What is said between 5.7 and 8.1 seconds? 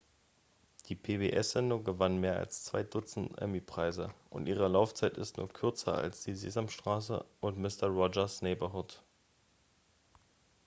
als die sesamstraße und mister